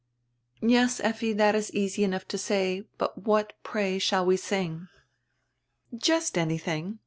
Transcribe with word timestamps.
"Yes, 0.63 0.99
Effi, 1.01 1.31
diat 1.35 1.53
is 1.53 1.69
easy 1.75 2.03
enough 2.03 2.27
to 2.29 2.37
say, 2.39 2.85
but 2.97 3.19
what, 3.23 3.53
pray, 3.61 3.99
shall 3.99 4.25
we 4.25 4.35
sing?" 4.35 4.87
"Just 5.95 6.39
anything. 6.39 6.97